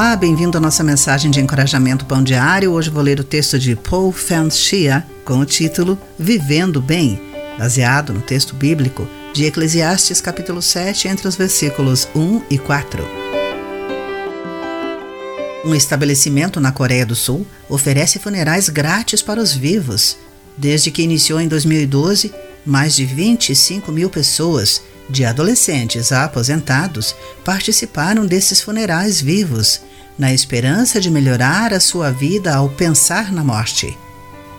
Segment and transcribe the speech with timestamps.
[0.00, 2.72] Olá, bem-vindo à nossa mensagem de encorajamento Pão Diário.
[2.72, 7.20] Hoje vou ler o texto de Paul Fan-Shia com o título Vivendo Bem,
[7.58, 13.04] baseado no texto bíblico de Eclesiastes capítulo 7, entre os versículos 1 e 4.
[15.66, 20.16] Um estabelecimento na Coreia do Sul oferece funerais grátis para os vivos.
[20.56, 22.32] Desde que iniciou em 2012,
[22.64, 24.80] mais de 25 mil pessoas
[25.10, 27.14] de adolescentes a aposentados
[27.44, 29.82] participaram desses funerais vivos,
[30.20, 33.96] na esperança de melhorar a sua vida ao pensar na morte.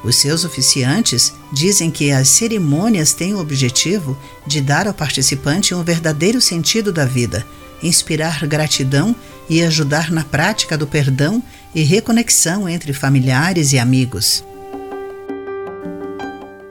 [0.04, 5.84] Os seus oficiantes dizem que as cerimônias têm o objetivo de dar ao participante um
[5.84, 7.46] verdadeiro sentido da vida,
[7.84, 9.16] inspirar gratidão
[9.48, 11.44] e ajudar na prática do perdão
[11.76, 14.44] e reconexão entre familiares e amigos.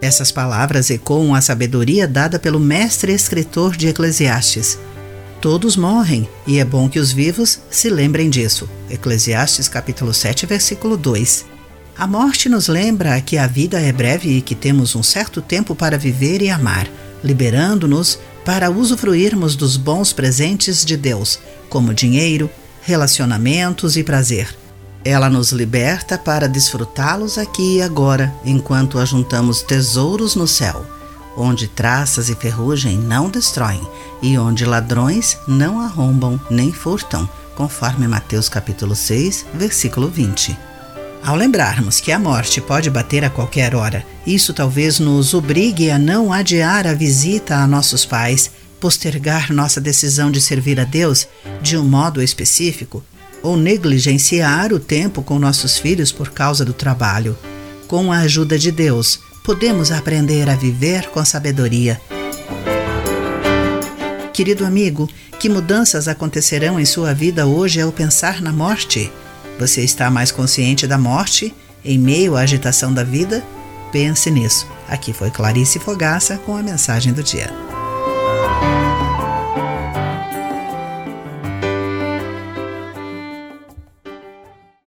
[0.02, 4.76] Essas palavras ecoam a sabedoria dada pelo mestre escritor de Eclesiastes.
[5.40, 8.68] Todos morrem, e é bom que os vivos se lembrem disso.
[8.90, 11.46] Eclesiastes capítulo 7, versículo 2.
[11.96, 15.74] A morte nos lembra que a vida é breve e que temos um certo tempo
[15.74, 16.86] para viver e amar,
[17.24, 21.38] liberando-nos para usufruirmos dos bons presentes de Deus,
[21.70, 22.50] como dinheiro,
[22.82, 24.54] relacionamentos e prazer.
[25.02, 30.84] Ela nos liberta para desfrutá-los aqui e agora, enquanto ajuntamos tesouros no céu,
[31.40, 33.80] onde traças e ferrugem não destroem
[34.20, 40.56] e onde ladrões não arrombam nem furtam, conforme Mateus capítulo 6, versículo 20.
[41.24, 45.98] Ao lembrarmos que a morte pode bater a qualquer hora, isso talvez nos obrigue a
[45.98, 51.28] não adiar a visita a nossos pais, postergar nossa decisão de servir a Deus
[51.60, 53.04] de um modo específico
[53.42, 57.36] ou negligenciar o tempo com nossos filhos por causa do trabalho.
[57.86, 62.00] Com a ajuda de Deus, podemos aprender a viver com sabedoria.
[64.32, 69.10] Querido amigo, que mudanças acontecerão em sua vida hoje ao pensar na morte?
[69.58, 73.44] Você está mais consciente da morte em meio à agitação da vida?
[73.92, 74.66] Pense nisso.
[74.88, 77.50] Aqui foi Clarice Fogaça com a mensagem do dia.